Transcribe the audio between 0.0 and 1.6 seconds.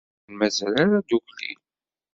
Ur ten-mazal ara ddukkli.